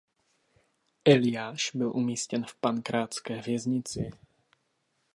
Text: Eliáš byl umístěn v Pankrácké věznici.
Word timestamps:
Eliáš 1.05 1.71
byl 1.75 1.91
umístěn 1.95 2.45
v 2.45 2.55
Pankrácké 2.55 3.41
věznici. 3.41 4.09